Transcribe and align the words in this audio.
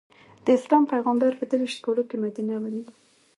د 0.45 0.47
اسلام 0.57 0.83
پېغمبر 0.93 1.31
په 1.39 1.45
درویشت 1.49 1.79
کالو 1.85 2.03
کې 2.09 2.15
مدینه 2.23 2.53
ونیو. 2.59 2.87